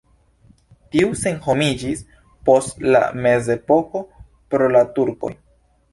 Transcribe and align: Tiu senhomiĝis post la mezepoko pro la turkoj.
Tiu 0.95 1.11
senhomiĝis 1.23 2.01
post 2.49 2.81
la 2.95 3.03
mezepoko 3.27 4.03
pro 4.55 4.71
la 4.77 4.83
turkoj. 4.97 5.35